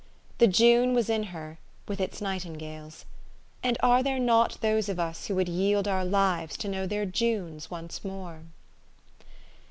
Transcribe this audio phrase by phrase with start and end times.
[0.39, 3.05] "The June was in her, with its nightingales;"
[3.63, 7.05] and are there not those of us who would yield our lives to know their
[7.05, 8.41] Junes once more